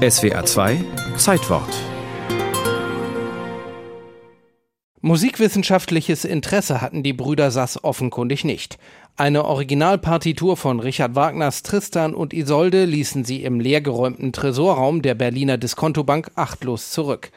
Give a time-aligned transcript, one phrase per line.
[0.00, 0.82] SWA 2
[1.18, 1.68] Zeitwort
[5.02, 8.78] Musikwissenschaftliches Interesse hatten die Brüder Sass offenkundig nicht.
[9.18, 15.58] Eine Originalpartitur von Richard Wagners Tristan und Isolde ließen sie im leergeräumten Tresorraum der Berliner
[15.58, 17.30] Diskontobank achtlos zurück.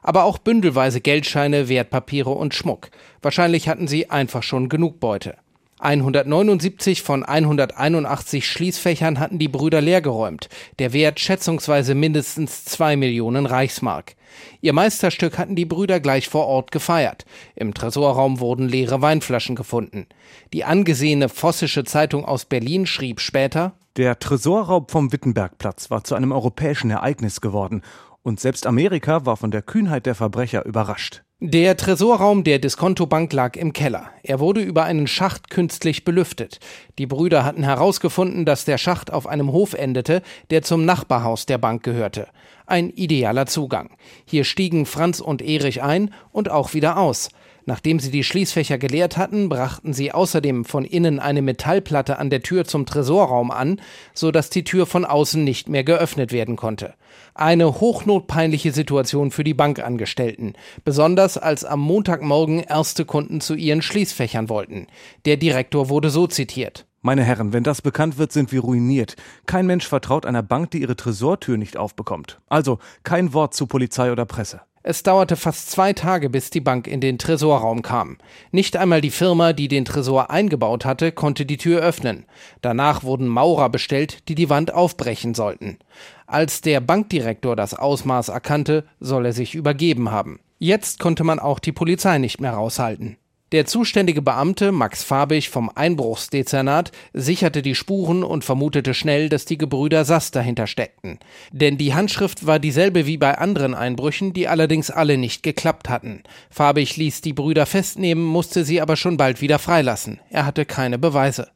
[0.00, 2.90] Aber auch bündelweise Geldscheine, Wertpapiere und Schmuck.
[3.22, 5.34] Wahrscheinlich hatten sie einfach schon genug Beute.
[5.80, 10.48] 179 von 181 Schließfächern hatten die Brüder leergeräumt,
[10.78, 14.14] der Wert schätzungsweise mindestens zwei Millionen Reichsmark.
[14.60, 17.24] Ihr Meisterstück hatten die Brüder gleich vor Ort gefeiert.
[17.56, 20.06] Im Tresorraum wurden leere Weinflaschen gefunden.
[20.52, 26.32] Die angesehene Vossische Zeitung aus Berlin schrieb später Der Tresorraub vom Wittenbergplatz war zu einem
[26.32, 27.82] europäischen Ereignis geworden,
[28.22, 31.24] und selbst Amerika war von der Kühnheit der Verbrecher überrascht.
[31.46, 34.06] Der Tresorraum der Diskontobank lag im Keller.
[34.22, 36.58] Er wurde über einen Schacht künstlich belüftet.
[36.96, 41.58] Die Brüder hatten herausgefunden, dass der Schacht auf einem Hof endete, der zum Nachbarhaus der
[41.58, 42.28] Bank gehörte.
[42.64, 43.90] Ein idealer Zugang.
[44.24, 47.28] Hier stiegen Franz und Erich ein und auch wieder aus.
[47.66, 52.42] Nachdem sie die Schließfächer geleert hatten, brachten sie außerdem von innen eine Metallplatte an der
[52.42, 53.80] Tür zum Tresorraum an,
[54.12, 56.94] so dass die Tür von außen nicht mehr geöffnet werden konnte.
[57.34, 60.54] Eine hochnotpeinliche Situation für die Bankangestellten,
[60.84, 64.86] besonders als am Montagmorgen erste Kunden zu ihren Schließfächern wollten.
[65.24, 66.86] Der Direktor wurde so zitiert.
[67.02, 69.16] Meine Herren, wenn das bekannt wird, sind wir ruiniert.
[69.44, 72.40] Kein Mensch vertraut einer Bank, die ihre Tresortür nicht aufbekommt.
[72.48, 74.62] Also kein Wort zu Polizei oder Presse.
[74.86, 78.18] Es dauerte fast zwei Tage, bis die Bank in den Tresorraum kam.
[78.52, 82.26] Nicht einmal die Firma, die den Tresor eingebaut hatte, konnte die Tür öffnen.
[82.60, 85.78] Danach wurden Maurer bestellt, die die Wand aufbrechen sollten.
[86.26, 90.40] Als der Bankdirektor das Ausmaß erkannte, soll er sich übergeben haben.
[90.64, 93.18] Jetzt konnte man auch die Polizei nicht mehr raushalten.
[93.52, 99.58] Der zuständige Beamte Max Fabich vom Einbruchsdezernat sicherte die Spuren und vermutete schnell, dass die
[99.58, 101.18] Gebrüder Sass dahinter steckten.
[101.52, 106.22] Denn die Handschrift war dieselbe wie bei anderen Einbrüchen, die allerdings alle nicht geklappt hatten.
[106.48, 110.18] Fabich ließ die Brüder festnehmen, musste sie aber schon bald wieder freilassen.
[110.30, 111.50] Er hatte keine Beweise.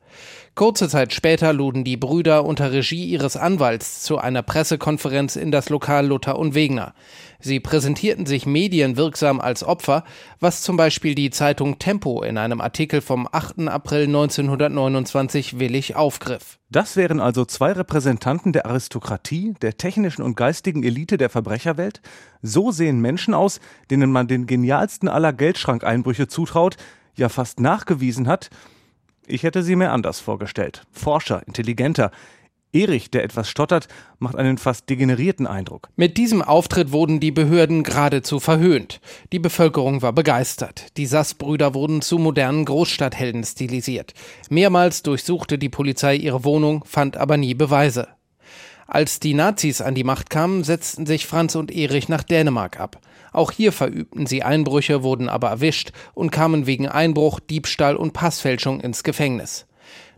[0.54, 5.68] Kurze Zeit später luden die Brüder unter Regie ihres Anwalts zu einer Pressekonferenz in das
[5.68, 6.94] Lokal Luther und Wegner.
[7.38, 10.02] Sie präsentierten sich medienwirksam als Opfer,
[10.40, 13.68] was zum Beispiel die Zeitung Tempo in einem Artikel vom 8.
[13.68, 16.58] April 1929 willig aufgriff.
[16.70, 22.02] Das wären also zwei Repräsentanten der Aristokratie, der technischen und geistigen Elite der Verbrecherwelt?
[22.42, 23.60] So sehen Menschen aus,
[23.90, 26.76] denen man den genialsten aller Geldschrankeinbrüche zutraut,
[27.14, 28.50] ja fast nachgewiesen hat,
[29.28, 30.86] ich hätte sie mir anders vorgestellt.
[30.92, 32.10] Forscher, intelligenter.
[32.72, 35.88] Erich, der etwas stottert, macht einen fast degenerierten Eindruck.
[35.96, 39.00] Mit diesem Auftritt wurden die Behörden geradezu verhöhnt.
[39.32, 40.96] Die Bevölkerung war begeistert.
[40.98, 44.12] Die Sass-Brüder wurden zu modernen Großstadthelden stilisiert.
[44.50, 48.08] Mehrmals durchsuchte die Polizei ihre Wohnung, fand aber nie Beweise.
[48.86, 52.98] Als die Nazis an die Macht kamen, setzten sich Franz und Erich nach Dänemark ab.
[53.32, 58.80] Auch hier verübten sie Einbrüche, wurden aber erwischt und kamen wegen Einbruch, Diebstahl und Passfälschung
[58.80, 59.66] ins Gefängnis.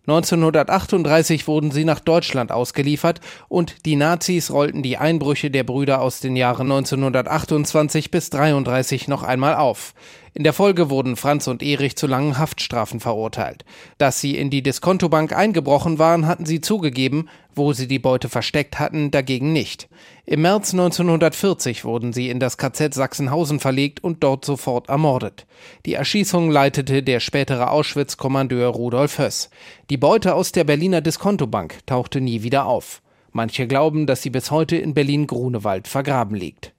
[0.06, 6.21] 1938 wurden sie nach Deutschland ausgeliefert und die Nazis rollten die Einbrüche der Brüder aus
[6.21, 9.94] den Jahren 1928 bis 33 noch einmal auf.
[10.32, 13.64] In der Folge wurden Franz und Erich zu langen Haftstrafen verurteilt.
[13.98, 18.78] Dass sie in die Diskontobank eingebrochen waren, hatten sie zugegeben, wo sie die Beute versteckt
[18.78, 19.88] hatten, dagegen nicht.
[20.26, 25.46] Im März 1940 wurden sie in das KZ Sachsenhausen verlegt und dort sofort ermordet.
[25.84, 29.50] Die Erschießung leitete der spätere Auschwitz-Kommandeur Rudolf Höss.
[29.91, 33.02] Die Beute aus der Berliner Diskontobank tauchte nie wieder auf.
[33.32, 36.72] Manche glauben, dass sie bis heute in Berlin-Grunewald vergraben liegt.